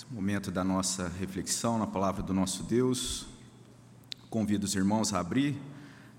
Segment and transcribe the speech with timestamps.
[0.00, 3.26] Esse momento da nossa reflexão na palavra do nosso Deus.
[4.30, 5.60] Convido os irmãos a abrir,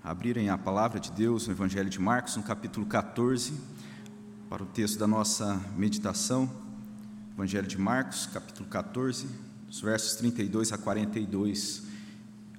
[0.04, 3.52] a abrirem a palavra de Deus no Evangelho de Marcos, no capítulo 14,
[4.48, 6.48] para o texto da nossa meditação.
[7.32, 9.26] Evangelho de Marcos, capítulo 14,
[9.66, 11.82] dos versos 32 a 42.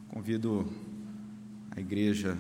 [0.10, 0.70] Convido
[1.72, 2.38] a igreja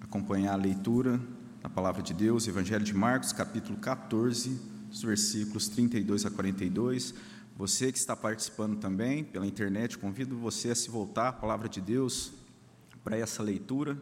[0.00, 1.20] a acompanhar a leitura
[1.60, 7.14] da palavra de Deus, Evangelho de Marcos, capítulo 14 os versículos 32 a 42.
[7.56, 11.80] Você que está participando também pela internet, convido você a se voltar à palavra de
[11.80, 12.32] Deus
[13.02, 13.98] para essa leitura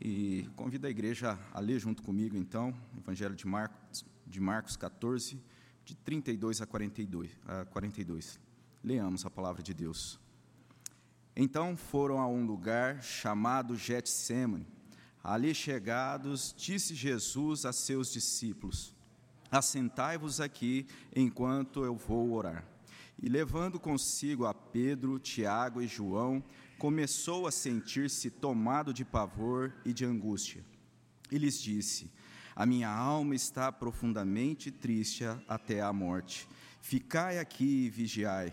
[0.00, 5.40] e convido a igreja a ler junto comigo, então, Evangelho de Marcos, de Marcos 14,
[5.84, 8.38] de 32 a 42, a 42.
[8.82, 10.18] Leamos a palavra de Deus.
[11.36, 14.66] Então foram a um lugar chamado Getsemane.
[15.22, 18.94] Ali chegados, disse Jesus a seus discípulos:
[19.54, 22.64] Assentai-vos aqui enquanto eu vou orar.
[23.22, 26.42] E levando consigo a Pedro, Tiago e João,
[26.76, 30.64] começou a sentir-se tomado de pavor e de angústia.
[31.30, 32.10] E lhes disse:
[32.56, 36.48] A minha alma está profundamente triste até a morte.
[36.80, 38.52] Ficai aqui e vigiai.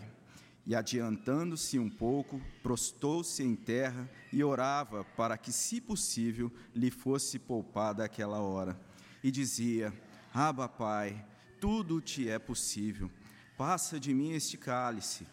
[0.64, 7.40] E adiantando-se um pouco, prostou-se em terra e orava para que, se possível, lhe fosse
[7.40, 8.80] poupada aquela hora.
[9.20, 9.92] E dizia:
[10.34, 11.24] Aba, Pai,
[11.60, 13.10] tudo te é possível.
[13.56, 15.26] Passa de mim este cálice.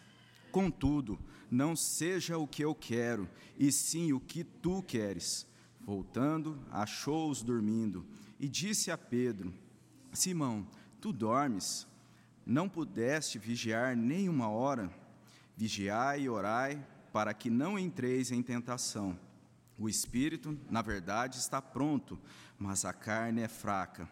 [0.52, 1.17] Contudo,
[1.50, 5.47] não seja o que eu quero, e sim o que tu queres.
[5.80, 8.05] Voltando, achou-os dormindo
[8.39, 9.53] e disse a Pedro:
[10.11, 10.67] Simão,
[11.00, 11.88] tu dormes?
[12.45, 14.92] Não pudeste vigiar nem uma hora?
[15.55, 19.17] Vigiai e orai, para que não entreis em tentação.
[19.77, 22.20] O espírito, na verdade, está pronto,
[22.58, 24.09] mas a carne é fraca.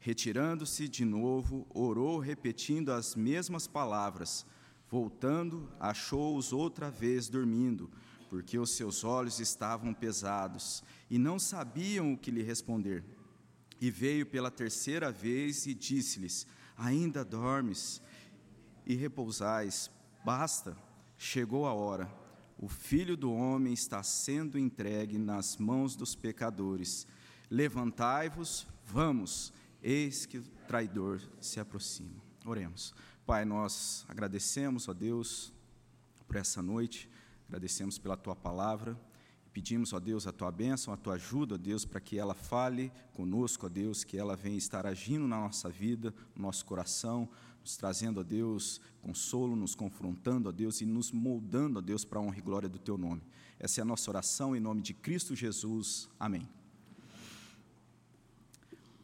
[0.00, 4.46] Retirando-se de novo, orou repetindo as mesmas palavras.
[4.88, 7.90] Voltando, achou-os outra vez dormindo,
[8.30, 13.04] porque os seus olhos estavam pesados e não sabiam o que lhe responder.
[13.80, 18.00] E veio pela terceira vez e disse-lhes: Ainda dormes
[18.86, 19.90] e repousais?
[20.24, 20.76] Basta,
[21.16, 22.10] chegou a hora.
[22.58, 27.06] O filho do homem está sendo entregue nas mãos dos pecadores.
[27.50, 29.52] Levantai-vos, vamos
[29.82, 32.22] Eis que o traidor se aproxima.
[32.44, 32.94] Oremos.
[33.26, 35.52] Pai, nós agradecemos a Deus
[36.26, 37.08] por essa noite,
[37.46, 38.98] agradecemos pela tua palavra,
[39.52, 43.66] pedimos a Deus a tua bênção, a tua ajuda, Deus, para que ela fale conosco,
[43.66, 47.28] a Deus, que ela venha estar agindo na nossa vida, no nosso coração,
[47.60, 52.18] nos trazendo a Deus consolo, nos confrontando a Deus e nos moldando a Deus para
[52.18, 53.22] a honra e glória do teu nome.
[53.58, 56.08] Essa é a nossa oração em nome de Cristo Jesus.
[56.18, 56.57] Amém.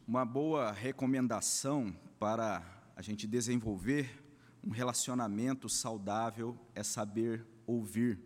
[0.07, 2.63] Uma boa recomendação para
[2.95, 4.23] a gente desenvolver
[4.63, 8.19] um relacionamento saudável é saber ouvir.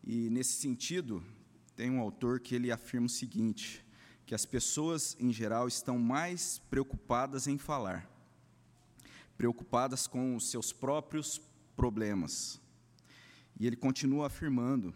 [0.00, 1.24] E nesse sentido,
[1.74, 3.84] tem um autor que ele afirma o seguinte:
[4.24, 8.08] que as pessoas em geral estão mais preocupadas em falar,
[9.36, 11.40] preocupadas com os seus próprios
[11.74, 12.60] problemas.
[13.58, 14.94] E ele continua afirmando,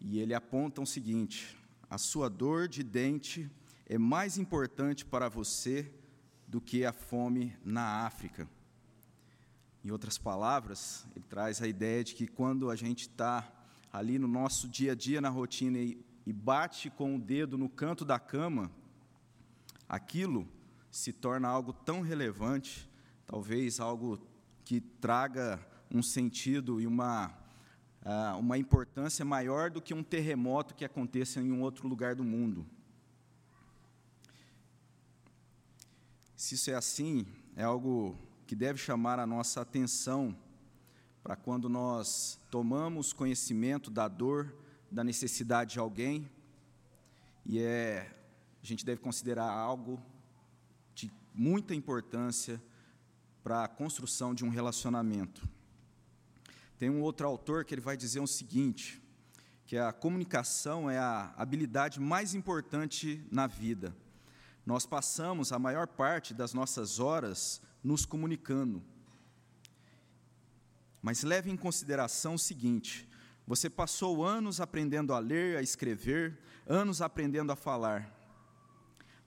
[0.00, 1.54] e ele aponta o seguinte:
[1.90, 3.50] a sua dor de dente
[3.92, 5.92] é mais importante para você
[6.46, 8.48] do que a fome na África.
[9.84, 13.52] Em outras palavras, ele traz a ideia de que quando a gente está
[13.92, 18.04] ali no nosso dia a dia, na rotina, e, bate com o dedo no canto
[18.04, 18.70] da cama,
[19.88, 20.46] aquilo
[20.88, 22.88] se torna algo tão relevante,
[23.26, 24.24] talvez algo
[24.64, 25.58] que traga
[25.90, 27.36] um sentido e uma,
[28.06, 32.22] uh, uma importância maior do que um terremoto que aconteça em um outro lugar do
[32.22, 32.64] mundo.
[36.40, 40.34] Se isso é assim, é algo que deve chamar a nossa atenção
[41.22, 44.56] para quando nós tomamos conhecimento da dor,
[44.90, 46.30] da necessidade de alguém,
[47.44, 48.10] e é,
[48.62, 50.02] a gente deve considerar algo
[50.94, 52.58] de muita importância
[53.44, 55.46] para a construção de um relacionamento.
[56.78, 58.98] Tem um outro autor que ele vai dizer o seguinte,
[59.66, 63.94] que a comunicação é a habilidade mais importante na vida
[64.64, 68.82] nós passamos a maior parte das nossas horas nos comunicando.
[71.02, 73.08] Mas leve em consideração o seguinte:
[73.46, 78.14] você passou anos aprendendo a ler, a escrever, anos aprendendo a falar.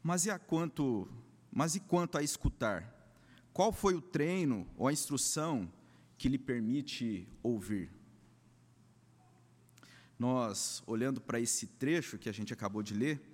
[0.01, 1.09] Mas e a quanto,
[1.51, 2.89] mas e quanto a escutar?
[3.51, 5.71] Qual foi o treino ou a instrução
[6.17, 7.91] que lhe permite ouvir?
[10.17, 13.32] Nós, olhando para esse trecho que a gente acabou de ler,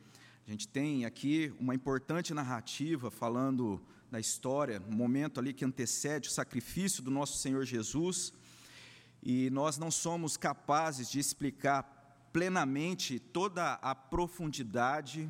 [0.50, 3.80] a gente tem aqui uma importante narrativa falando
[4.10, 8.34] da história, no momento ali que antecede o sacrifício do nosso Senhor Jesus,
[9.22, 11.84] e nós não somos capazes de explicar
[12.34, 15.30] plenamente toda a profundidade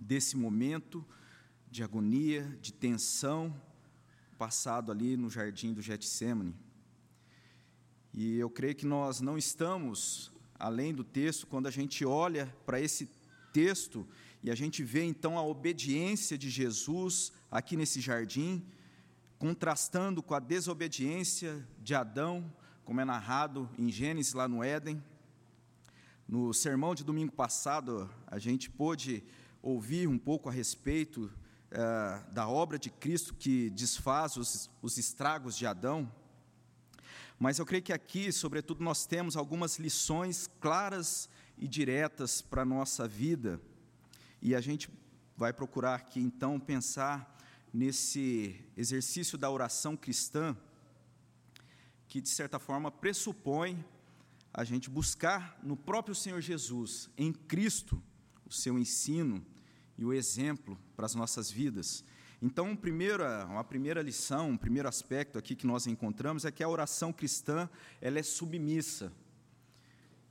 [0.00, 1.06] desse momento
[1.70, 3.54] de agonia, de tensão,
[4.36, 6.56] passado ali no jardim do Getsemane.
[8.12, 12.80] E eu creio que nós não estamos além do texto quando a gente olha para
[12.80, 13.08] esse
[13.52, 14.04] texto
[14.44, 18.62] e a gente vê então a obediência de Jesus aqui nesse jardim,
[19.38, 22.52] contrastando com a desobediência de Adão,
[22.84, 25.02] como é narrado em Gênesis lá no Éden.
[26.28, 29.24] No sermão de domingo passado, a gente pôde
[29.62, 31.32] ouvir um pouco a respeito
[31.70, 36.12] eh, da obra de Cristo que desfaz os, os estragos de Adão.
[37.38, 42.66] Mas eu creio que aqui, sobretudo, nós temos algumas lições claras e diretas para a
[42.66, 43.58] nossa vida.
[44.44, 44.90] E a gente
[45.34, 47.34] vai procurar aqui, então, pensar
[47.72, 50.54] nesse exercício da oração cristã,
[52.06, 53.82] que, de certa forma, pressupõe
[54.52, 58.00] a gente buscar no próprio Senhor Jesus, em Cristo,
[58.44, 59.42] o seu ensino
[59.96, 62.04] e o exemplo para as nossas vidas.
[62.42, 66.68] Então, primeira, uma primeira lição, um primeiro aspecto aqui que nós encontramos é que a
[66.68, 67.66] oração cristã
[67.98, 69.10] ela é submissa.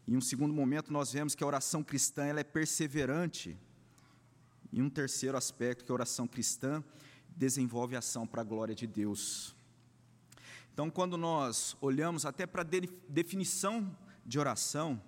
[0.08, 3.58] Em um segundo momento, nós vemos que a oração cristã ela é perseverante.
[4.74, 6.84] E um terceiro aspecto, que a oração cristã
[7.30, 9.56] desenvolve ação para a glória de Deus.
[10.74, 12.68] Então, quando nós olhamos até para a
[13.08, 15.00] definição de oração,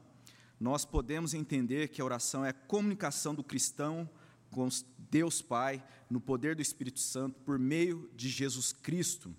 [0.59, 4.07] nós podemos entender que a oração é a comunicação do cristão
[4.51, 4.69] com
[5.09, 9.35] Deus Pai, no poder do Espírito Santo, por meio de Jesus Cristo.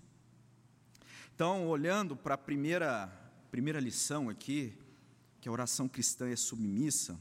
[1.33, 3.07] Então, olhando para a primeira,
[3.49, 4.77] primeira lição aqui,
[5.39, 7.17] que a oração cristã é submissa,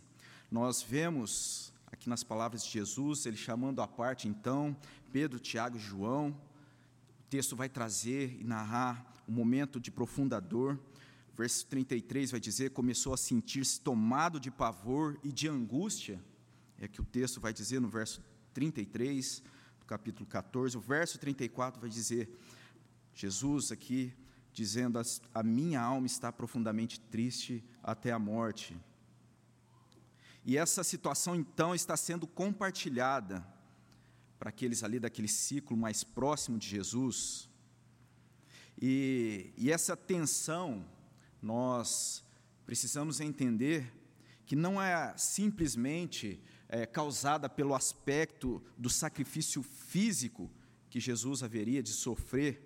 [0.51, 4.77] nós vemos aqui nas palavras de Jesus, ele chamando à parte, então,
[5.13, 6.31] Pedro, Tiago e João.
[7.21, 10.79] O texto vai trazer e narrar um momento de profunda dor.
[11.37, 16.21] Verso 33 vai dizer: começou a sentir-se tomado de pavor e de angústia
[16.79, 18.23] é que o texto vai dizer no verso
[18.53, 19.43] 33
[19.81, 22.29] do capítulo 14, o verso 34 vai dizer,
[23.15, 24.13] Jesus aqui
[24.53, 25.01] dizendo:
[25.35, 28.77] A minha alma está profundamente triste até a morte.
[30.47, 33.45] E essa situação então está sendo compartilhada
[34.39, 37.51] para aqueles ali daquele ciclo mais próximo de Jesus.
[38.81, 40.87] E, e essa tensão
[41.43, 42.25] nós
[42.65, 43.93] precisamos entender
[44.47, 50.49] que não é simplesmente é, causada pelo aspecto do sacrifício físico
[50.89, 52.63] que Jesus haveria de sofrer,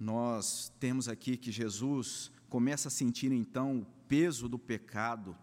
[0.00, 5.36] nós temos aqui que Jesus começa a sentir então o peso do pecado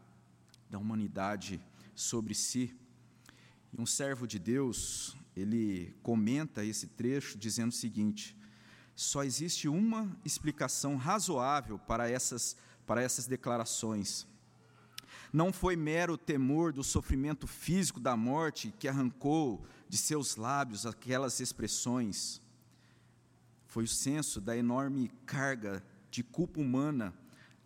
[0.75, 1.61] da humanidade
[1.95, 2.75] sobre si.
[3.71, 8.37] E um servo de Deus, ele comenta esse trecho dizendo o seguinte:
[8.93, 14.27] só existe uma explicação razoável para essas, para essas declarações.
[15.31, 21.39] Não foi mero temor do sofrimento físico da morte que arrancou de seus lábios aquelas
[21.39, 22.41] expressões.
[23.65, 25.81] Foi o senso da enorme carga
[26.11, 27.13] de culpa humana,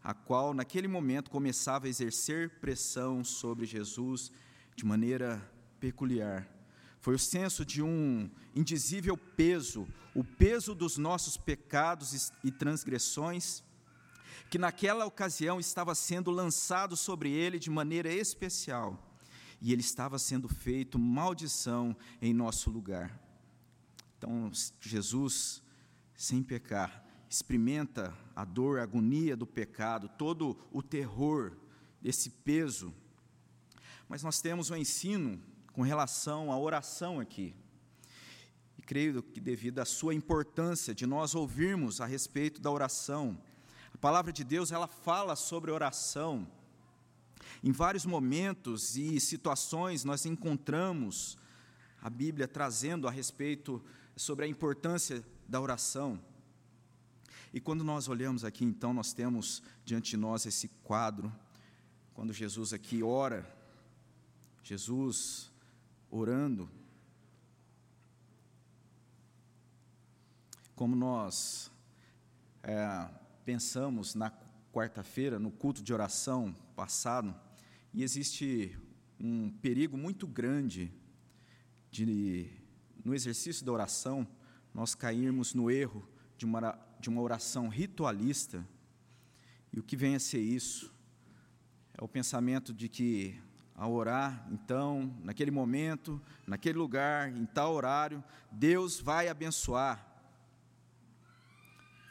[0.03, 4.31] a qual, naquele momento, começava a exercer pressão sobre Jesus
[4.75, 5.41] de maneira
[5.79, 6.47] peculiar.
[7.01, 13.63] Foi o senso de um indizível peso, o peso dos nossos pecados e transgressões
[14.49, 18.97] que naquela ocasião estava sendo lançado sobre ele de maneira especial,
[19.61, 23.17] e ele estava sendo feito maldição em nosso lugar.
[24.17, 24.51] Então,
[24.81, 25.61] Jesus,
[26.15, 31.55] sem pecar, experimenta a dor, a agonia do pecado, todo o terror
[32.01, 32.93] desse peso.
[34.07, 35.39] Mas nós temos um ensino
[35.71, 37.53] com relação à oração aqui.
[38.77, 43.39] E creio que, devido à sua importância de nós ouvirmos a respeito da oração,
[43.93, 46.47] a palavra de Deus, ela fala sobre oração.
[47.63, 51.37] Em vários momentos e situações nós encontramos
[52.01, 53.83] a Bíblia trazendo a respeito
[54.15, 56.19] sobre a importância da oração.
[57.51, 61.33] E quando nós olhamos aqui, então, nós temos diante de nós esse quadro,
[62.13, 63.47] quando Jesus aqui ora,
[64.63, 65.51] Jesus
[66.11, 66.69] orando,
[70.75, 71.71] como nós
[72.61, 73.09] é,
[73.43, 74.31] pensamos na
[74.71, 77.35] quarta-feira, no culto de oração passado,
[77.93, 78.77] e existe
[79.19, 80.93] um perigo muito grande
[81.89, 82.47] de,
[83.03, 84.27] no exercício da oração,
[84.73, 88.65] nós cairmos no erro de uma, de uma oração ritualista.
[89.71, 90.93] E o que vem a ser isso?
[91.93, 93.39] É o pensamento de que
[93.75, 100.05] a orar, então, naquele momento, naquele lugar, em tal horário, Deus vai abençoar.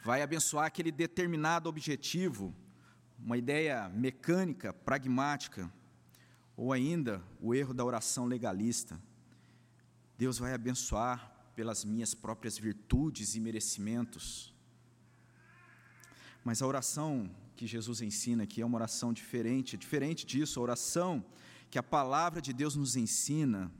[0.03, 2.55] Vai abençoar aquele determinado objetivo,
[3.19, 5.71] uma ideia mecânica, pragmática,
[6.57, 8.99] ou ainda o erro da oração legalista.
[10.17, 14.53] Deus vai abençoar pelas minhas próprias virtudes e merecimentos.
[16.49, 21.23] Mas a oração que Jesus ensina aqui é uma oração diferente, diferente disso, a oração
[21.69, 23.71] que a palavra de Deus nos ensina,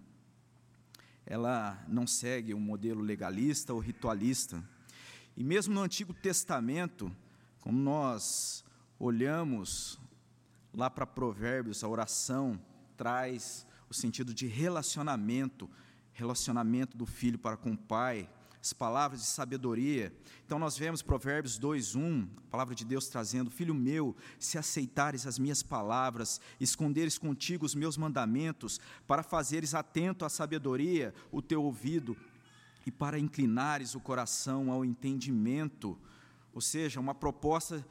[1.25, 4.63] ela não segue um modelo legalista ou ritualista.
[5.35, 7.11] E mesmo no Antigo Testamento,
[7.59, 8.63] quando nós
[8.99, 9.99] olhamos
[10.71, 12.61] lá para Provérbios, a oração
[12.95, 15.67] traz o sentido de relacionamento,
[16.13, 18.29] relacionamento do filho para com o pai,
[18.61, 20.13] as palavras de sabedoria.
[20.45, 25.39] Então nós vemos Provérbios 2:1, a palavra de Deus trazendo: Filho meu, se aceitares as
[25.39, 32.17] minhas palavras, esconderes contigo os meus mandamentos, para fazeres atento à sabedoria o teu ouvido
[32.85, 35.97] e para inclinares o coração ao entendimento.
[36.53, 37.85] Ou seja, uma proposta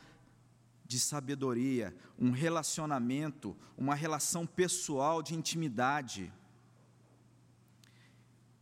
[0.84, 6.32] de sabedoria, um relacionamento, uma relação pessoal de intimidade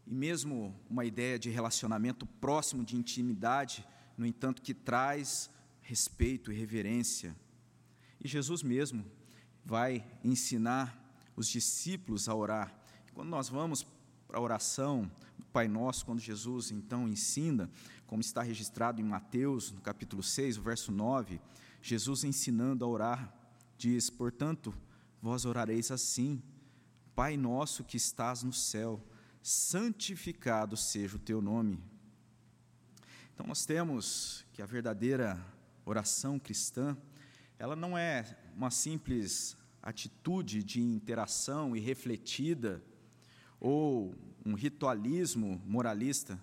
[0.06, 3.86] e mesmo uma ideia de relacionamento próximo de intimidade,
[4.16, 7.34] no entanto, que traz respeito e reverência.
[8.20, 9.04] E Jesus mesmo
[9.64, 11.02] vai ensinar
[11.34, 12.72] os discípulos a orar.
[13.12, 13.84] Quando nós vamos
[14.26, 17.68] para a oração do Pai Nosso, quando Jesus então ensina,
[18.06, 21.40] como está registrado em Mateus, no capítulo 6, o verso 9,
[21.82, 23.34] Jesus ensinando a orar,
[23.76, 24.72] diz: Portanto,
[25.20, 26.42] vós orareis assim:
[27.14, 29.02] Pai nosso que estás no céu,
[29.46, 31.78] santificado seja o teu nome.
[33.32, 35.40] Então nós temos que a verdadeira
[35.84, 36.96] oração cristã,
[37.56, 42.82] ela não é uma simples atitude de interação irrefletida
[43.60, 46.40] ou um ritualismo moralista,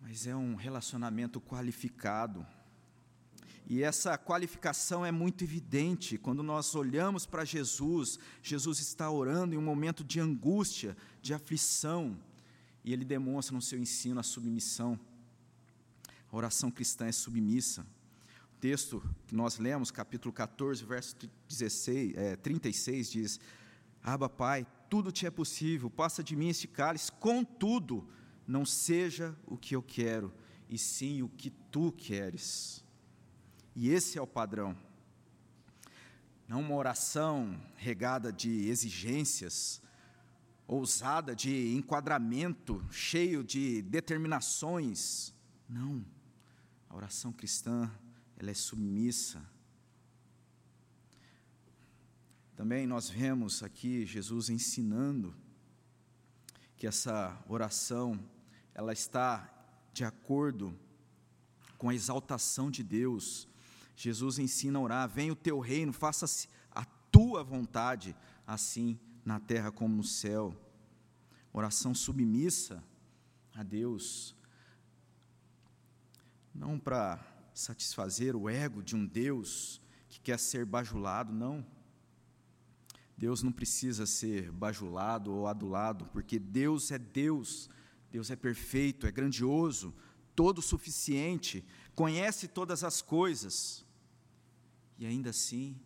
[0.00, 2.44] mas é um relacionamento qualificado
[3.68, 8.16] e essa qualificação é muito evidente quando nós olhamos para Jesus.
[8.40, 12.16] Jesus está orando em um momento de angústia, de aflição,
[12.84, 14.98] e ele demonstra no seu ensino a submissão.
[16.30, 17.84] A oração cristã é submissa.
[18.52, 21.16] O texto que nós lemos, capítulo 14, verso
[21.48, 23.40] 16, é, 36, diz:
[24.00, 28.08] Aba, Pai, tudo te é possível, passa de mim este cálice, contudo,
[28.46, 30.32] não seja o que eu quero,
[30.68, 32.85] e sim o que tu queres.
[33.78, 34.74] E esse é o padrão.
[36.48, 39.82] Não uma oração regada de exigências,
[40.66, 45.34] ousada de enquadramento, cheio de determinações.
[45.68, 46.02] Não.
[46.88, 47.92] A oração cristã,
[48.38, 49.44] ela é submissa.
[52.56, 55.36] Também nós vemos aqui Jesus ensinando
[56.78, 58.18] que essa oração,
[58.74, 59.52] ela está
[59.92, 60.74] de acordo
[61.76, 63.46] com a exaltação de Deus,
[63.96, 68.14] Jesus ensina a orar: venha o teu reino, faça-se a tua vontade,
[68.46, 70.54] assim na terra como no céu.
[71.52, 72.84] Oração submissa
[73.54, 74.36] a Deus,
[76.54, 77.18] não para
[77.54, 81.66] satisfazer o ego de um Deus que quer ser bajulado, não.
[83.16, 87.70] Deus não precisa ser bajulado ou adulado, porque Deus é Deus,
[88.10, 89.94] Deus é perfeito, é grandioso,
[90.34, 93.85] todo suficiente, conhece todas as coisas
[94.98, 95.78] e ainda assim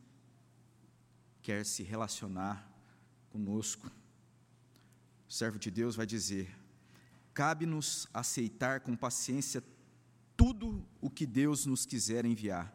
[1.42, 2.68] quer se relacionar
[3.30, 3.90] conosco.
[5.28, 6.54] O servo de Deus vai dizer:
[7.32, 9.62] cabe-nos aceitar com paciência
[10.36, 12.74] tudo o que Deus nos quiser enviar.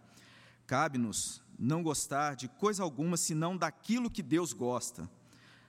[0.67, 5.09] Cabe-nos não gostar de coisa alguma senão daquilo que Deus gosta.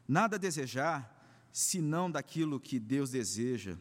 [0.07, 1.13] Nada desejar
[1.53, 3.77] senão daquilo que Deus deseja.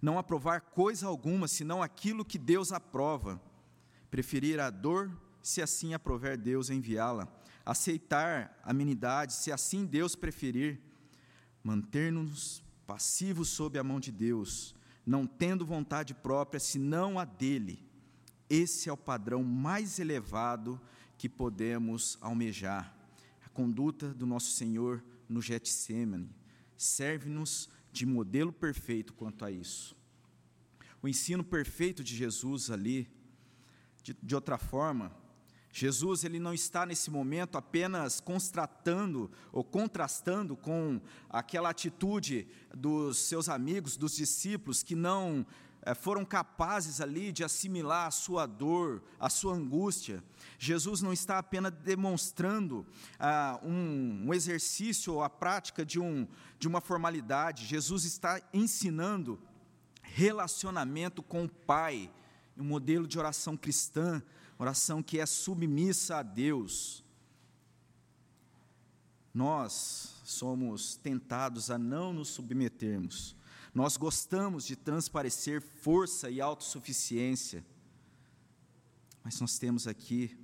[0.00, 3.40] Não aprovar coisa alguma senão aquilo que Deus aprova.
[4.10, 5.10] Preferir a dor
[5.44, 7.28] se assim aprover Deus enviá-la,
[7.66, 10.80] aceitar amenidade, se assim Deus preferir,
[11.62, 14.74] manter-nos passivos sob a mão de Deus,
[15.04, 17.86] não tendo vontade própria senão a dele.
[18.48, 20.80] Esse é o padrão mais elevado
[21.18, 22.96] que podemos almejar.
[23.44, 26.34] A conduta do nosso Senhor no Getsemane
[26.74, 29.94] serve-nos de modelo perfeito quanto a isso.
[31.02, 33.06] O ensino perfeito de Jesus ali,
[34.02, 35.23] de, de outra forma,
[35.76, 43.48] Jesus ele não está nesse momento apenas constatando ou contrastando com aquela atitude dos seus
[43.48, 45.44] amigos, dos discípulos que não
[45.82, 50.22] eh, foram capazes ali de assimilar a sua dor, a sua angústia.
[50.60, 52.86] Jesus não está apenas demonstrando
[53.18, 59.40] ah, um, um, exercício ou a prática de, um, de uma formalidade, Jesus está ensinando
[60.02, 62.08] relacionamento com o Pai,
[62.56, 64.22] um modelo de oração cristã,
[64.58, 67.04] oração que é submissa a Deus.
[69.32, 73.34] Nós somos tentados a não nos submetermos.
[73.74, 77.64] Nós gostamos de transparecer força e autossuficiência.
[79.24, 80.38] Mas nós temos aqui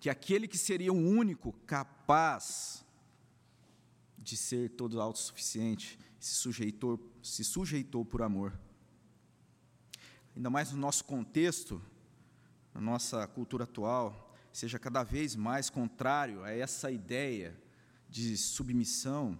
[0.00, 2.84] que aquele que seria o único capaz
[4.18, 8.58] de ser todo autossuficiente se sujeitou, se sujeitou por amor.
[10.34, 11.80] Ainda mais no nosso contexto,
[12.74, 17.56] na nossa cultura atual, seja cada vez mais contrário a essa ideia
[18.08, 19.38] de submissão,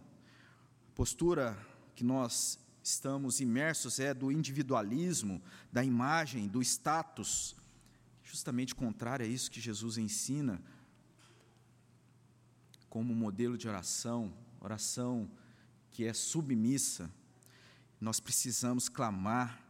[0.94, 1.58] postura
[1.94, 7.54] que nós estamos imersos é do individualismo, da imagem, do status,
[8.22, 10.60] justamente contrário a isso que Jesus ensina
[12.88, 15.30] como modelo de oração, oração
[15.90, 17.10] que é submissa.
[18.00, 19.62] Nós precisamos clamar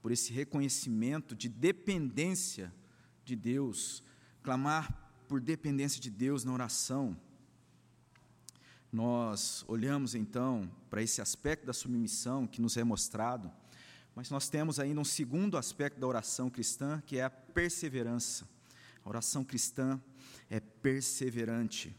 [0.00, 2.72] por esse reconhecimento de dependência
[3.30, 4.02] de Deus,
[4.42, 4.92] clamar
[5.28, 7.16] por dependência de Deus na oração.
[8.92, 13.50] Nós olhamos então para esse aspecto da submissão que nos é mostrado,
[14.16, 18.48] mas nós temos ainda um segundo aspecto da oração cristã, que é a perseverança.
[19.04, 20.00] A oração cristã
[20.48, 21.94] é perseverante.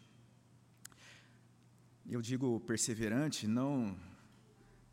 [2.09, 3.97] Eu digo perseverante não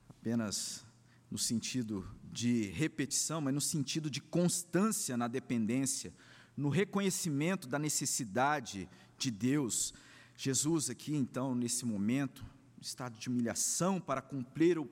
[0.09, 0.87] apenas
[1.31, 6.13] no sentido de repetição, mas no sentido de constância na dependência,
[6.57, 9.95] no reconhecimento da necessidade de Deus.
[10.37, 12.45] Jesus, aqui, então, nesse momento,
[12.81, 14.89] estado de humilhação para cumprir o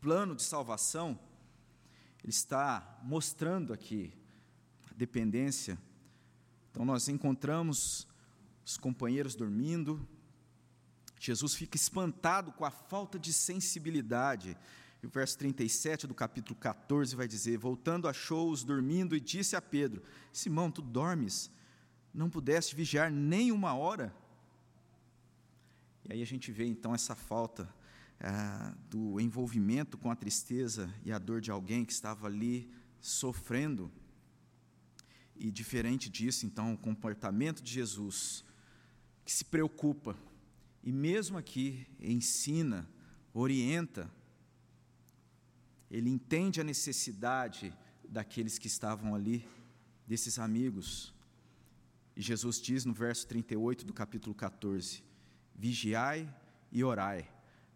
[0.00, 1.18] plano de salvação,
[2.22, 4.12] ele está mostrando aqui
[4.90, 5.78] a dependência.
[6.70, 8.06] Então, nós encontramos
[8.64, 10.06] os companheiros dormindo,
[11.20, 14.56] Jesus fica espantado com a falta de sensibilidade
[15.02, 19.62] e o verso 37 do capítulo 14 vai dizer: Voltando, achou-os dormindo e disse a
[19.62, 21.50] Pedro: Simão, tu dormes?
[22.12, 24.14] Não pudeste vigiar nem uma hora?
[26.04, 27.72] E aí a gente vê então essa falta
[28.18, 32.68] ah, do envolvimento com a tristeza e a dor de alguém que estava ali
[33.00, 33.90] sofrendo.
[35.36, 38.44] E diferente disso, então, o comportamento de Jesus,
[39.24, 40.16] que se preocupa
[40.82, 42.88] e mesmo aqui ensina,
[43.32, 44.10] orienta,
[45.90, 47.72] ele entende a necessidade
[48.08, 49.46] daqueles que estavam ali,
[50.06, 51.14] desses amigos.
[52.16, 55.02] E Jesus diz no verso 38 do capítulo 14:
[55.54, 56.32] Vigiai
[56.70, 57.30] e orai,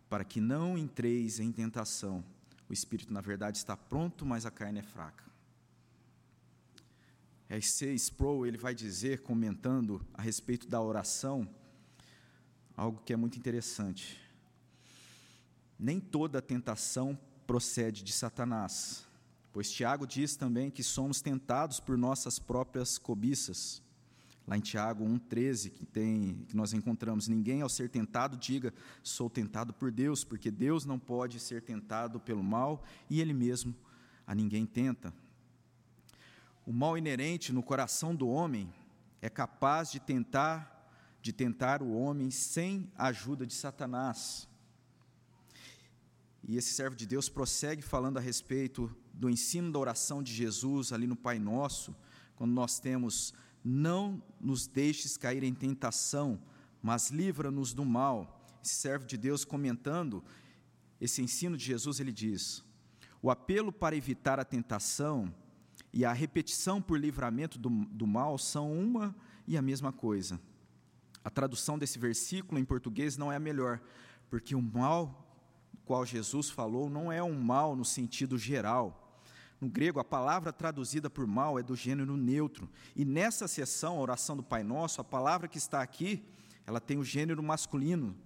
[0.08, 2.24] para que não entreis em tentação.
[2.68, 5.24] O espírito, na verdade, está pronto, mas a carne é fraca.
[7.48, 7.94] R.C.
[7.94, 11.46] Sproul ele vai dizer, comentando a respeito da oração,
[12.74, 14.18] algo que é muito interessante.
[15.78, 17.18] Nem toda tentação
[17.52, 19.06] procede de Satanás,
[19.52, 23.82] pois Tiago diz também que somos tentados por nossas próprias cobiças.
[24.46, 29.28] Lá em Tiago 1,13, que, tem, que nós encontramos: Ninguém ao ser tentado diga, sou
[29.28, 33.74] tentado por Deus, porque Deus não pode ser tentado pelo mal e Ele mesmo
[34.26, 35.12] a ninguém tenta.
[36.64, 38.72] O mal inerente no coração do homem
[39.20, 44.48] é capaz de tentar, de tentar o homem sem a ajuda de Satanás.
[46.44, 50.92] E esse servo de Deus prossegue falando a respeito do ensino da oração de Jesus
[50.92, 51.94] ali no Pai Nosso,
[52.34, 53.32] quando nós temos:
[53.64, 56.40] Não nos deixes cair em tentação,
[56.82, 58.40] mas livra-nos do mal.
[58.62, 60.22] Esse servo de Deus comentando
[61.00, 62.64] esse ensino de Jesus, ele diz:
[63.20, 65.32] O apelo para evitar a tentação
[65.92, 69.14] e a repetição por livramento do, do mal são uma
[69.46, 70.40] e a mesma coisa.
[71.24, 73.80] A tradução desse versículo em português não é a melhor,
[74.28, 75.31] porque o mal
[75.84, 79.20] qual Jesus falou não é um mal no sentido geral.
[79.60, 82.68] No grego, a palavra traduzida por mal é do gênero neutro.
[82.96, 86.24] E nessa sessão, a oração do Pai Nosso, a palavra que está aqui,
[86.66, 88.16] ela tem o gênero masculino.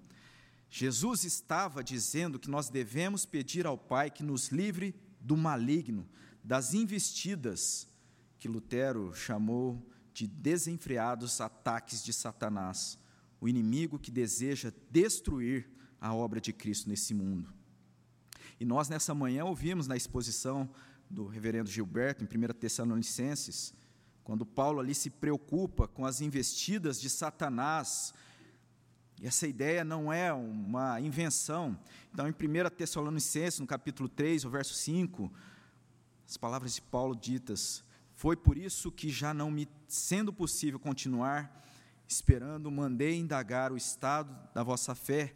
[0.71, 6.09] Jesus estava dizendo que nós devemos pedir ao Pai que nos livre do maligno,
[6.43, 7.87] das investidas
[8.39, 12.99] que Lutero chamou de desenfreados ataques de Satanás,
[13.41, 15.69] o inimigo que deseja destruir
[16.01, 17.53] a obra de Cristo nesse mundo.
[18.59, 20.69] E nós, nessa manhã, ouvimos na exposição
[21.09, 23.75] do reverendo Gilberto, em 1 Tessalonicenses,
[24.25, 28.13] quando Paulo ali se preocupa com as investidas de Satanás.
[29.21, 31.79] E essa ideia não é uma invenção.
[32.13, 35.33] Então, em 1 Tessalonicenses, no capítulo 3, o verso 5,
[36.27, 41.65] as palavras de Paulo ditas: Foi por isso que, já não me sendo possível continuar
[42.09, 45.35] esperando, mandei indagar o estado da vossa fé,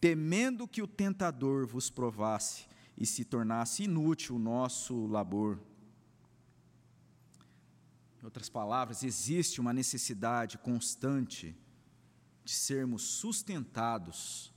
[0.00, 2.64] temendo que o tentador vos provasse
[2.96, 5.60] e se tornasse inútil o nosso labor.
[8.20, 11.56] Em outras palavras, existe uma necessidade constante
[12.44, 14.52] de sermos sustentados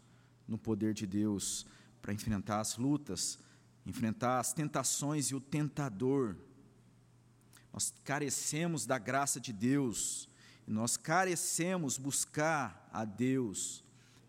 [0.47, 1.65] no poder de Deus
[2.01, 3.39] para enfrentar as lutas,
[3.85, 6.37] enfrentar as tentações e o tentador.
[7.71, 10.29] Nós carecemos da graça de Deus,
[10.65, 13.82] nós carecemos buscar a Deus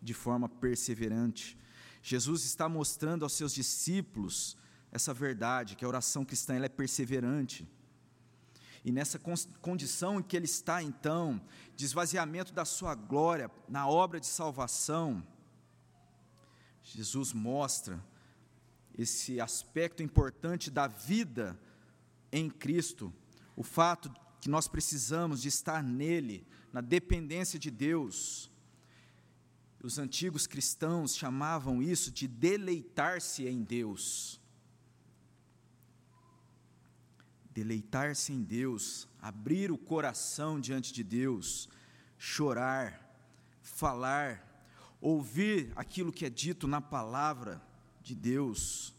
[0.05, 1.57] de forma perseverante.
[2.01, 4.55] Jesus está mostrando aos seus discípulos
[4.91, 7.67] essa verdade, que a oração cristã ela é perseverante.
[8.83, 9.19] E nessa
[9.59, 11.41] condição em que ele está, então,
[11.75, 15.25] de esvaziamento da sua glória na obra de salvação,
[16.83, 17.99] Jesus mostra
[18.95, 21.59] esse aspecto importante da vida
[22.31, 23.11] em Cristo,
[23.55, 28.51] o fato que nós precisamos de estar nele, na dependência de Deus.
[29.85, 34.41] Os antigos cristãos chamavam isso de deleitar-se em Deus.
[37.51, 41.69] Deleitar-se em Deus, abrir o coração diante de Deus,
[42.17, 43.15] chorar,
[43.61, 44.43] falar,
[44.99, 47.61] ouvir aquilo que é dito na palavra
[48.01, 48.91] de Deus.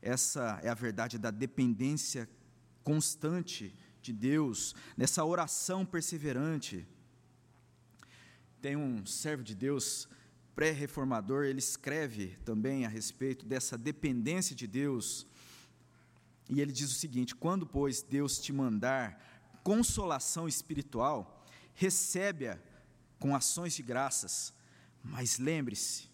[0.00, 2.26] Essa é a verdade da dependência
[2.82, 6.88] constante de Deus, nessa oração perseverante.
[8.60, 10.06] Tem um servo de Deus
[10.54, 15.26] pré-reformador, ele escreve também a respeito dessa dependência de Deus.
[16.48, 22.58] E ele diz o seguinte: quando, pois, Deus te mandar consolação espiritual, recebe-a
[23.18, 24.52] com ações de graças,
[25.02, 26.10] mas lembre-se,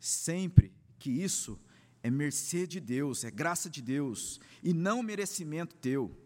[0.00, 1.60] sempre que isso
[2.02, 6.16] é mercê de Deus, é graça de Deus, e não merecimento teu.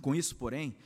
[0.00, 0.76] Com isso, porém,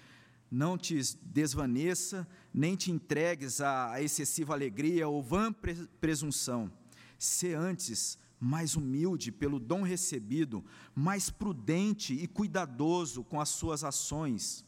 [0.51, 2.27] não te desvaneça,
[2.57, 5.55] nem te entregues à excessiva alegria ou vã
[6.01, 6.73] presunção.
[7.19, 10.65] Se antes mais humilde pelo dom recebido,
[10.95, 14.65] mais prudente e cuidadoso com as suas ações.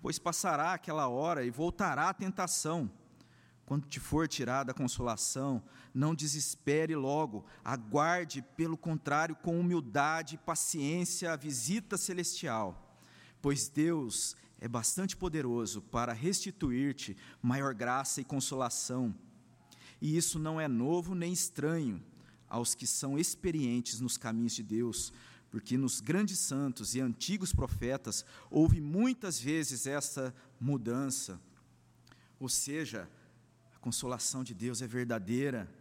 [0.00, 2.88] Pois passará aquela hora e voltará a tentação.
[3.66, 5.60] Quando te for tirada a consolação,
[5.92, 12.88] não desespere logo, aguarde, pelo contrário, com humildade e paciência a visita celestial
[13.40, 19.14] pois Deus é bastante poderoso para restituir-te maior graça e consolação.
[20.00, 22.02] E isso não é novo nem estranho
[22.48, 25.12] aos que são experientes nos caminhos de Deus,
[25.50, 31.40] porque nos grandes santos e antigos profetas houve muitas vezes essa mudança.
[32.40, 33.08] Ou seja,
[33.74, 35.72] a consolação de Deus é verdadeira.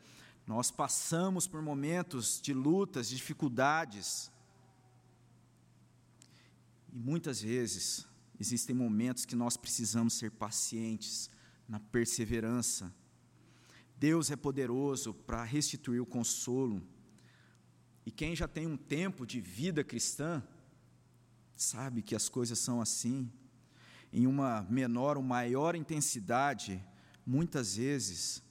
[0.46, 4.32] Nós passamos por momentos de lutas, de dificuldades,
[6.94, 8.08] e muitas vezes
[8.39, 11.30] existem momentos que nós precisamos ser pacientes
[11.67, 12.93] na perseverança.
[13.97, 16.82] Deus é poderoso para restituir o consolo.
[18.06, 20.43] E quem já tem um tempo de vida cristã,
[21.56, 23.32] sabe que as coisas são assim.
[24.13, 26.84] Em uma menor ou maior intensidade,
[27.26, 28.43] muitas vezes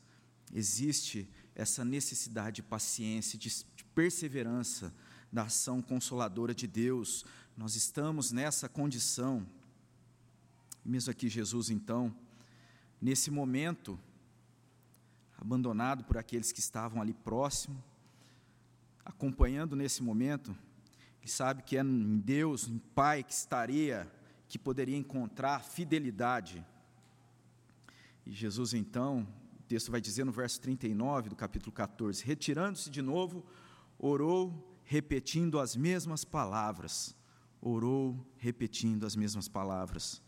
[0.53, 4.95] existe essa necessidade de paciência, de, perseverança
[5.33, 7.25] da ação consoladora de Deus
[7.57, 9.47] nós estamos nessa condição.
[10.87, 12.15] Mesmo aqui, Jesus, então,
[13.01, 13.99] nesse momento,
[15.37, 17.83] abandonado por aqueles que estavam ali próximo,
[19.05, 20.57] acompanhando nesse momento,
[21.21, 24.11] ele sabe que é em Deus, em Pai, que estaria,
[24.49, 26.65] que poderia encontrar fidelidade.
[28.25, 29.27] E Jesus, então,
[29.59, 33.45] o texto vai dizer no verso 39 do capítulo 14: retirando-se de novo,
[33.99, 37.17] orou, repetindo as mesmas palavras
[37.61, 40.23] orou repetindo as mesmas palavras.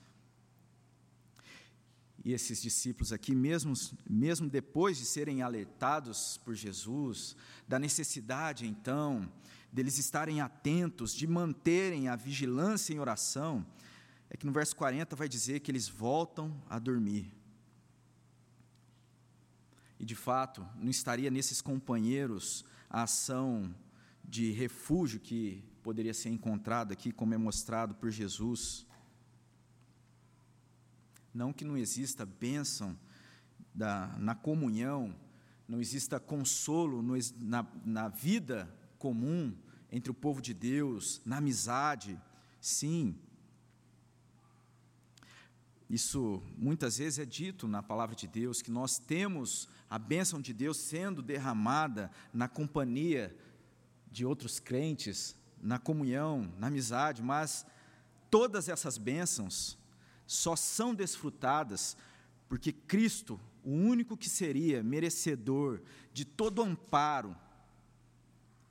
[2.28, 3.72] E esses discípulos aqui, mesmo,
[4.06, 7.34] mesmo depois de serem alertados por Jesus,
[7.66, 9.26] da necessidade então
[9.72, 13.66] deles estarem atentos, de manterem a vigilância em oração,
[14.28, 17.34] é que no verso 40 vai dizer que eles voltam a dormir.
[19.98, 23.74] E de fato, não estaria nesses companheiros a ação
[24.22, 28.86] de refúgio que poderia ser encontrado aqui, como é mostrado por Jesus.
[31.38, 32.98] Não que não exista bênção
[33.72, 35.14] da, na comunhão,
[35.68, 39.56] não exista consolo no, na, na vida comum
[39.88, 42.20] entre o povo de Deus, na amizade,
[42.60, 43.16] sim.
[45.88, 50.52] Isso muitas vezes é dito na palavra de Deus, que nós temos a bênção de
[50.52, 53.32] Deus sendo derramada na companhia
[54.10, 57.64] de outros crentes, na comunhão, na amizade, mas
[58.28, 59.78] todas essas bênçãos
[60.28, 61.96] só são desfrutadas
[62.48, 67.36] porque Cristo, o único que seria merecedor de todo amparo,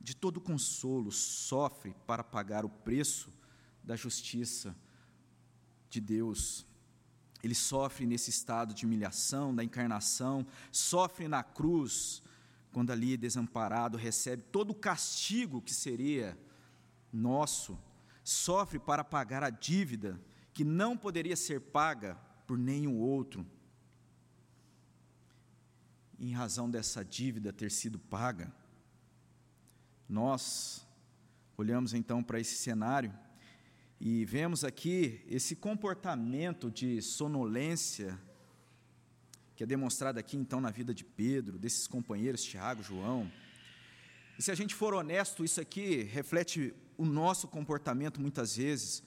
[0.00, 3.32] de todo consolo, sofre para pagar o preço
[3.84, 4.74] da justiça
[5.90, 6.66] de Deus.
[7.42, 12.22] Ele sofre nesse estado de humilhação, da encarnação, sofre na cruz,
[12.72, 16.38] quando ali desamparado recebe todo o castigo que seria
[17.12, 17.78] nosso,
[18.24, 20.20] sofre para pagar a dívida
[20.58, 23.46] que não poderia ser paga por nenhum outro.
[26.18, 28.52] Em razão dessa dívida ter sido paga,
[30.08, 30.84] nós
[31.56, 33.16] olhamos então para esse cenário
[34.00, 38.20] e vemos aqui esse comportamento de sonolência
[39.54, 43.30] que é demonstrado aqui então na vida de Pedro, desses companheiros Tiago, João.
[44.36, 49.06] E se a gente for honesto, isso aqui reflete o nosso comportamento muitas vezes.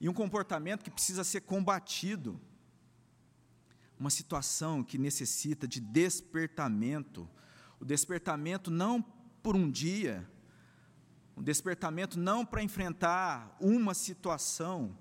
[0.00, 2.40] E um comportamento que precisa ser combatido.
[3.98, 7.28] Uma situação que necessita de despertamento.
[7.78, 9.02] O despertamento não
[9.42, 10.26] por um dia,
[11.36, 14.96] um despertamento não para enfrentar uma situação,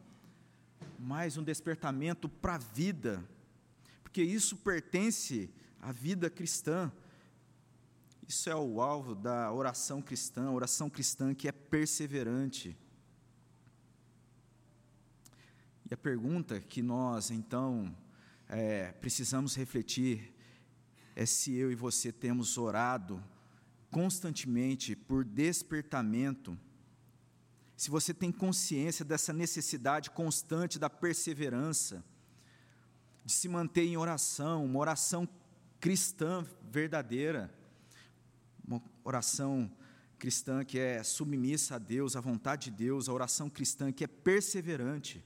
[1.00, 3.24] mas um despertamento para a vida,
[4.02, 6.92] porque isso pertence à vida cristã.
[8.28, 12.76] Isso é o alvo da oração cristã, oração cristã que é perseverante.
[15.94, 17.96] A pergunta que nós, então,
[18.50, 20.34] é, precisamos refletir
[21.16, 23.24] é se eu e você temos orado
[23.92, 26.58] constantemente por despertamento,
[27.78, 32.04] se você tem consciência dessa necessidade constante da perseverança,
[33.24, 35.30] de se manter em oração, uma oração
[35.80, 37.54] cristã verdadeira,
[38.68, 39.72] uma oração
[40.18, 44.08] cristã que é submissa a Deus, à vontade de Deus, a oração cristã que é
[44.08, 45.24] perseverante.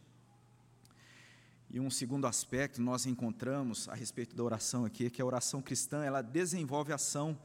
[1.70, 6.04] E um segundo aspecto nós encontramos a respeito da oração aqui, que a oração cristã,
[6.04, 7.38] ela desenvolve ação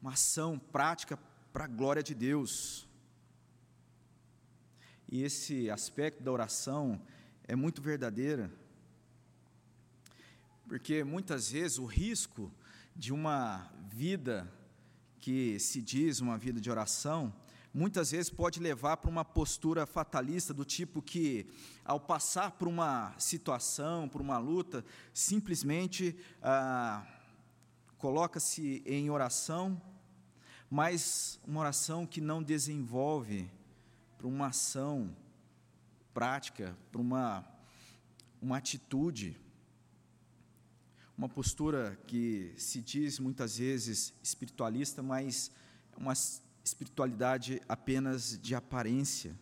[0.00, 1.18] uma ação prática
[1.52, 2.88] para a glória de Deus.
[5.08, 7.00] E esse aspecto da oração
[7.44, 8.50] é muito verdadeira,
[10.66, 12.52] porque muitas vezes o risco
[12.94, 14.50] de uma vida
[15.18, 17.34] que se diz uma vida de oração,
[17.72, 21.46] muitas vezes pode levar para uma postura fatalista do tipo que,
[21.84, 27.06] ao passar por uma situação, por uma luta, simplesmente ah,
[27.98, 29.80] coloca-se em oração
[30.70, 33.50] mas uma oração que não desenvolve
[34.16, 35.14] para uma ação
[36.14, 37.44] prática, para uma,
[38.40, 39.36] uma atitude,
[41.18, 45.50] uma postura que se diz muitas vezes espiritualista, mas
[45.92, 46.14] é uma
[46.70, 49.36] espiritualidade apenas de aparência.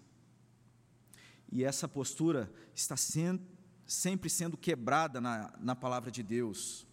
[1.51, 3.43] E essa postura está sendo,
[3.87, 6.87] sempre sendo quebrada na, na palavra de Deus.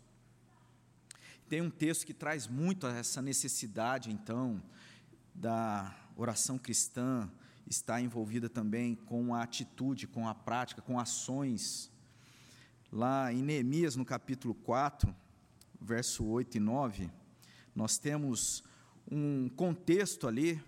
[1.48, 4.62] Tem um texto que traz muito essa necessidade, então,
[5.34, 7.30] da oração cristã
[7.68, 11.92] estar envolvida também com a atitude, com a prática, com ações.
[12.92, 15.14] Lá em Neemias, no capítulo 4,
[15.82, 17.12] verso 8 e 9,
[17.76, 18.64] nós temos
[19.10, 20.62] um contexto ali,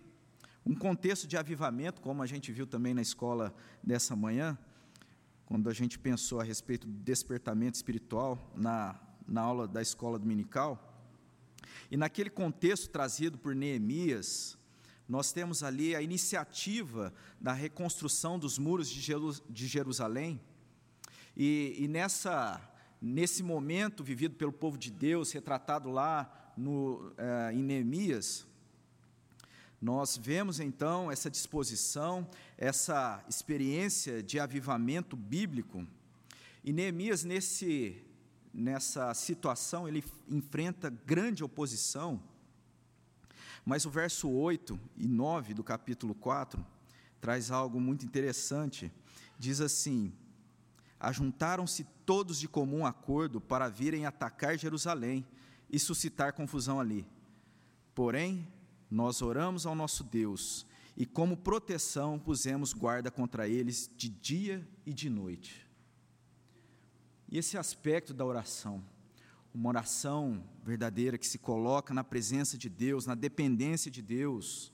[0.65, 4.57] um contexto de avivamento, como a gente viu também na escola dessa manhã,
[5.45, 10.81] quando a gente pensou a respeito do despertamento espiritual na na aula da escola dominical.
[11.91, 14.57] E naquele contexto trazido por Neemias,
[15.07, 20.39] nós temos ali a iniciativa da reconstrução dos muros de Jerusalém.
[21.35, 22.61] E, e nessa,
[23.01, 28.45] nesse momento vivido pelo povo de Deus, retratado lá no, eh, em Neemias,
[29.79, 35.85] nós vemos então essa disposição, essa experiência de avivamento bíblico.
[36.63, 38.03] E Neemias, nesse
[38.53, 42.19] nessa situação, ele enfrenta grande oposição.
[43.63, 46.65] Mas o verso 8 e 9 do capítulo 4
[47.21, 48.91] traz algo muito interessante.
[49.37, 50.11] Diz assim:
[50.99, 55.23] Ajuntaram-se todos de comum acordo para virem atacar Jerusalém
[55.69, 57.05] e suscitar confusão ali.
[57.93, 58.47] Porém,
[58.89, 64.93] nós oramos ao nosso Deus e, como proteção, pusemos guarda contra eles de dia e
[64.93, 65.67] de noite.
[67.29, 68.83] E esse aspecto da oração,
[69.53, 74.73] uma oração verdadeira que se coloca na presença de Deus, na dependência de Deus,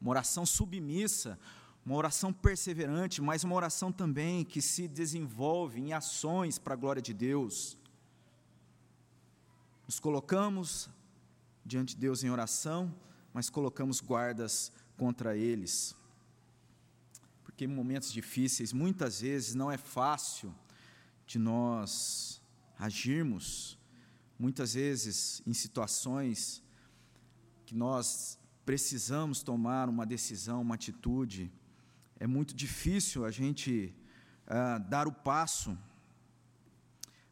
[0.00, 1.38] uma oração submissa,
[1.84, 7.02] uma oração perseverante, mas uma oração também que se desenvolve em ações para a glória
[7.02, 7.76] de Deus.
[9.86, 10.90] Nos colocamos
[11.64, 12.92] diante de Deus em oração,
[13.32, 15.94] mas colocamos guardas contra eles.
[17.44, 20.52] Porque em momentos difíceis, muitas vezes não é fácil
[21.24, 22.42] de nós
[22.76, 23.78] agirmos,
[24.36, 26.64] muitas vezes em situações
[27.64, 31.52] que nós precisamos tomar uma decisão, uma atitude,
[32.18, 33.94] é muito difícil a gente
[34.48, 35.78] uh, dar o passo,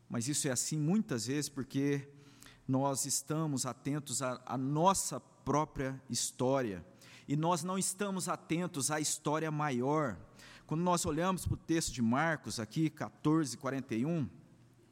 [0.09, 2.09] mas isso é assim muitas vezes porque
[2.67, 6.85] nós estamos atentos à, nossa própria história
[7.29, 10.17] e nós não estamos atentos à história maior.
[10.67, 14.29] Quando nós olhamos para o texto de Marcos, aqui, 14, 41,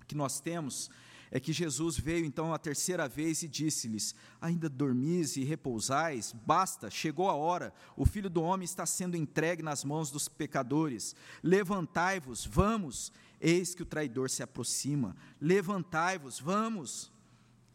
[0.06, 0.90] que nós temos
[1.34, 6.30] é que Jesus veio então a terceira vez e disse-lhes: Ainda dormis e repousais?
[6.30, 7.72] Basta, chegou a hora.
[7.96, 11.16] O filho do homem está sendo entregue nas mãos dos pecadores.
[11.42, 13.10] Levantai-vos, vamos.
[13.40, 15.16] Eis que o traidor se aproxima.
[15.40, 17.11] Levantai-vos, vamos.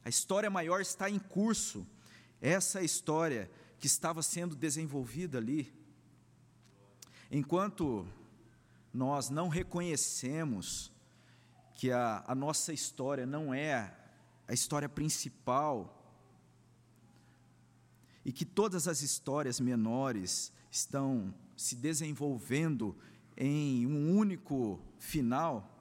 [0.07, 1.85] A história maior está em curso.
[2.39, 5.69] Essa é história que estava sendo desenvolvida ali.
[7.29, 8.07] Enquanto
[8.93, 10.93] nós não reconhecemos
[11.73, 13.93] que a, a nossa história não é
[14.47, 15.93] a história principal,
[18.23, 22.95] e que todas as histórias menores estão se desenvolvendo
[23.35, 25.76] em um único final,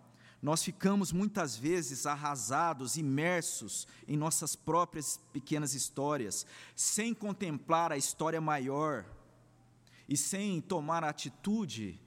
[0.46, 8.40] nós ficamos muitas vezes arrasados, imersos em nossas próprias pequenas histórias, sem contemplar a história
[8.40, 9.04] maior
[10.08, 12.00] e sem tomar a atitude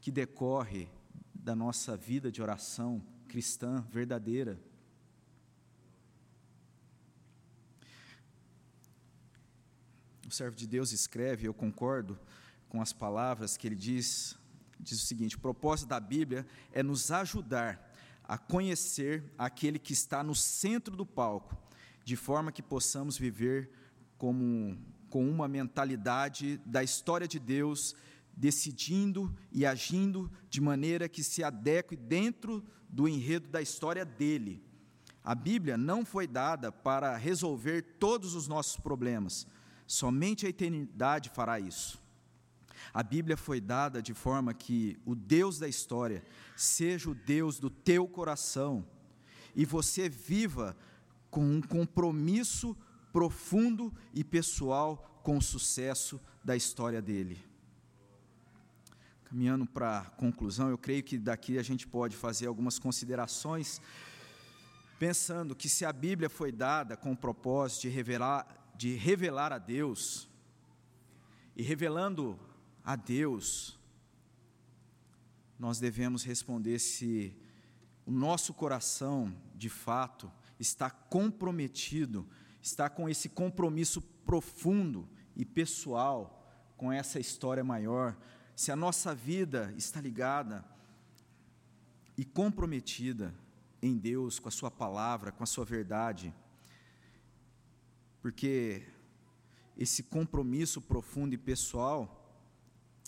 [0.00, 0.88] que decorre
[1.34, 4.58] da nossa vida de oração cristã verdadeira.
[10.26, 12.18] O servo de Deus escreve, eu concordo
[12.70, 14.38] com as palavras que ele diz,
[14.82, 17.90] diz o seguinte: o propósito da Bíblia é nos ajudar
[18.24, 21.56] a conhecer aquele que está no centro do palco,
[22.04, 23.70] de forma que possamos viver
[24.18, 24.76] como,
[25.08, 27.94] com uma mentalidade da história de Deus
[28.34, 34.64] decidindo e agindo de maneira que se adeque dentro do enredo da história dele.
[35.22, 39.46] A Bíblia não foi dada para resolver todos os nossos problemas,
[39.86, 42.01] somente a eternidade fará isso.
[42.92, 46.24] A Bíblia foi dada de forma que o Deus da história
[46.56, 48.86] seja o Deus do teu coração
[49.54, 50.76] e você viva
[51.30, 52.76] com um compromisso
[53.12, 57.38] profundo e pessoal com o sucesso da história dele.
[59.24, 63.80] Caminhando para a conclusão, eu creio que daqui a gente pode fazer algumas considerações,
[64.98, 69.58] pensando que se a Bíblia foi dada com o propósito de revelar, de revelar a
[69.58, 70.28] Deus,
[71.56, 72.38] e revelando
[72.84, 73.78] a Deus,
[75.58, 77.36] nós devemos responder se
[78.04, 82.28] o nosso coração, de fato, está comprometido,
[82.60, 86.38] está com esse compromisso profundo e pessoal
[86.76, 88.16] com essa história maior
[88.54, 90.64] se a nossa vida está ligada
[92.16, 93.34] e comprometida
[93.80, 96.34] em Deus, com a Sua palavra, com a Sua verdade,
[98.20, 98.86] porque
[99.76, 102.21] esse compromisso profundo e pessoal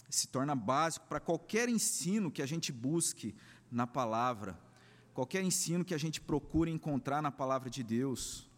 [0.08, 3.34] se torna básico para qualquer ensino que a gente busque
[3.70, 4.58] na palavra,
[5.12, 8.48] qualquer ensino que a gente procure encontrar na palavra de Deus.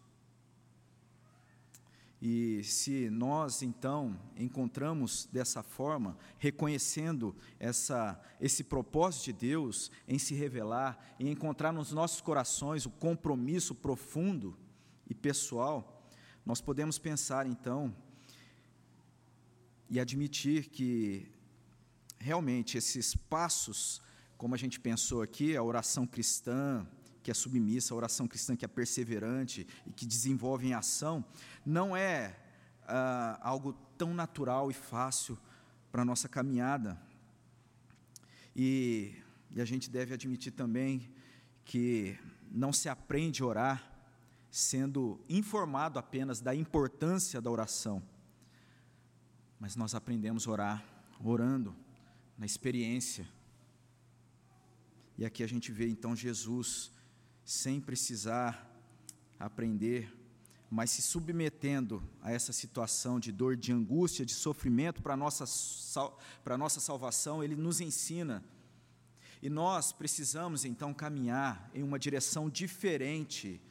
[2.19, 10.33] E se nós então encontramos dessa forma, reconhecendo essa, esse propósito de Deus em se
[10.33, 14.57] revelar e encontrar nos nossos corações o compromisso profundo
[15.07, 16.09] e pessoal,
[16.43, 17.95] nós podemos pensar então
[19.89, 21.29] e admitir que
[22.19, 24.01] realmente esses passos,
[24.37, 26.85] como a gente pensou aqui, a oração cristã,
[27.23, 31.25] que é submissa, a oração cristã que é perseverante e que desenvolve em ação,
[31.65, 32.37] não é
[32.87, 35.37] ah, algo tão natural e fácil
[35.91, 36.97] para a nossa caminhada.
[38.55, 39.15] E,
[39.51, 41.11] e a gente deve admitir também
[41.65, 42.17] que
[42.49, 43.97] não se aprende a orar
[44.49, 48.01] sendo informado apenas da importância da oração,
[49.59, 50.85] mas nós aprendemos a orar
[51.19, 51.75] orando,
[52.37, 53.27] na experiência.
[55.17, 56.91] E aqui a gente vê então Jesus
[57.43, 58.69] sem precisar
[59.39, 60.13] aprender,
[60.69, 65.45] mas se submetendo a essa situação de dor, de angústia, de sofrimento para nossa,
[66.43, 68.43] para nossa salvação, ele nos ensina.
[69.41, 73.61] E nós precisamos então caminhar em uma direção diferente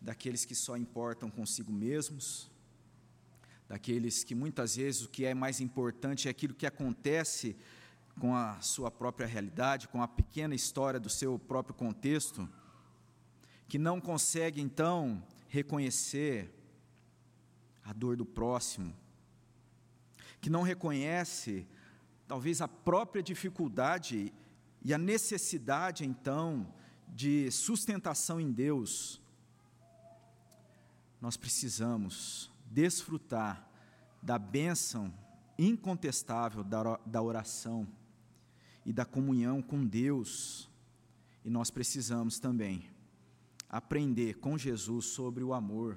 [0.00, 2.50] daqueles que só importam consigo mesmos,
[3.68, 7.56] daqueles que muitas vezes o que é mais importante é aquilo que acontece
[8.20, 12.48] com a sua própria realidade, com a pequena história do seu próprio contexto
[13.68, 16.52] que não consegue então reconhecer
[17.84, 18.94] a dor do próximo,
[20.40, 21.66] que não reconhece
[22.28, 24.32] talvez a própria dificuldade
[24.84, 26.72] e a necessidade então
[27.08, 29.20] de sustentação em Deus,
[31.20, 33.66] nós precisamos desfrutar
[34.22, 35.10] da bênção
[35.58, 37.88] incontestável da oração
[38.84, 40.68] e da comunhão com Deus,
[41.42, 42.90] e nós precisamos também
[43.66, 45.96] aprender com Jesus sobre o amor,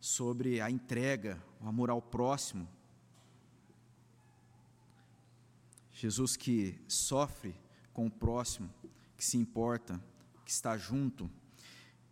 [0.00, 2.68] sobre a entrega, o amor ao próximo.
[5.92, 7.54] Jesus que sofre
[7.92, 8.68] com o próximo,
[9.16, 10.02] que se importa,
[10.44, 11.30] que está junto.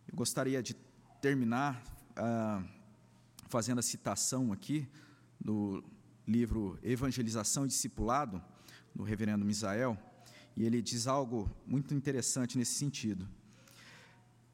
[0.07, 0.73] Eu gostaria de
[1.19, 1.83] terminar
[2.15, 2.63] ah,
[3.49, 4.87] fazendo a citação aqui
[5.41, 5.83] do
[6.27, 8.41] livro Evangelização e Discipulado,
[8.93, 9.97] do reverendo Misael,
[10.55, 13.27] e ele diz algo muito interessante nesse sentido.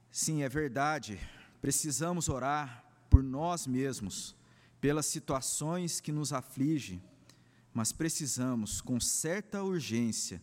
[0.10, 1.20] Sim, é verdade,
[1.62, 4.34] precisamos orar por nós mesmos,
[4.80, 7.04] pelas situações que nos afligem,
[7.74, 10.42] mas precisamos, com certa urgência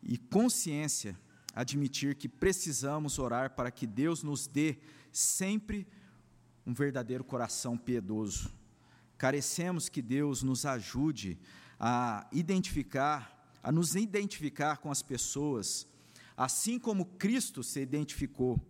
[0.00, 1.18] e consciência,
[1.52, 4.78] admitir que precisamos orar para que Deus nos dê
[5.10, 5.84] sempre
[6.68, 8.52] um verdadeiro coração piedoso.
[9.16, 11.38] Carecemos que Deus nos ajude
[11.80, 15.88] a identificar, a nos identificar com as pessoas,
[16.36, 18.60] assim como Cristo se identificou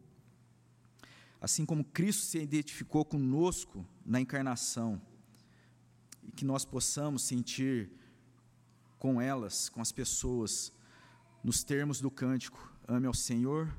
[1.41, 5.01] assim como Cristo se identificou conosco na encarnação,
[6.25, 7.91] e que nós possamos sentir
[8.99, 10.73] com elas, com as pessoas,
[11.43, 13.73] nos termos do cântico: ame ao Senhor,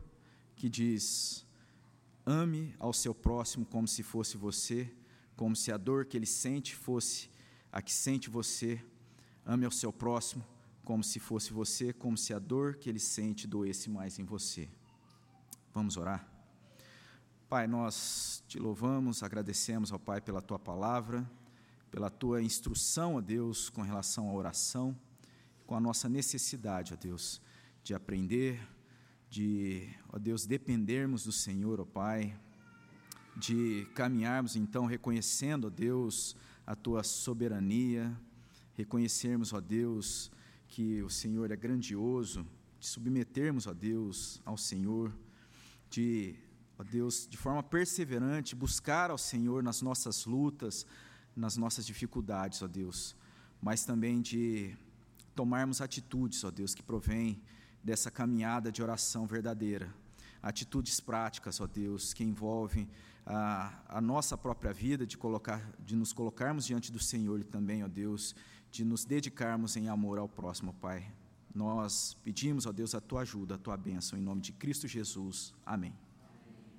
[0.56, 1.46] que diz:
[2.30, 4.94] ame ao seu próximo como se fosse você,
[5.36, 7.28] como se a dor que ele sente fosse
[7.72, 8.84] a que sente você,
[9.44, 10.46] ame ao seu próximo
[10.84, 14.70] como se fosse você, como se a dor que ele sente doesse mais em você.
[15.74, 16.28] Vamos orar?
[17.48, 21.30] Pai, nós te louvamos, agradecemos ao Pai pela tua palavra,
[21.90, 24.96] pela tua instrução, ó Deus, com relação à oração,
[25.66, 27.42] com a nossa necessidade, ó Deus,
[27.84, 28.60] de aprender,
[29.30, 32.36] de, ó Deus, dependermos do Senhor, ó Pai,
[33.36, 38.18] de caminharmos então reconhecendo, ó Deus, a tua soberania,
[38.76, 40.32] reconhecermos, ó Deus,
[40.68, 42.46] que o Senhor é grandioso,
[42.80, 45.14] de submetermos, ó Deus, ao Senhor,
[45.90, 46.36] de
[46.78, 50.86] ó Deus, de forma perseverante, buscar ao Senhor nas nossas lutas,
[51.36, 53.16] nas nossas dificuldades, ó Deus,
[53.62, 54.76] mas também de
[55.36, 57.42] tomarmos atitudes, ó Deus, que provém
[57.84, 59.94] dessa caminhada de oração verdadeira.
[60.42, 62.88] Atitudes práticas, ó Deus, que envolvem
[63.26, 67.88] a, a nossa própria vida, de, colocar, de nos colocarmos diante do Senhor também, ó
[67.88, 68.36] Deus,
[68.72, 71.12] de nos dedicarmos em amor ao próximo, Pai.
[71.54, 75.54] Nós pedimos, ó Deus, a tua ajuda, a tua bênção, em nome de Cristo Jesus.
[75.66, 75.94] Amém.